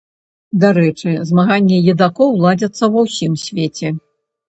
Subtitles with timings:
[0.63, 3.97] Дарэчы, змаганні едакоў ладзяцца ва ўсім свеце.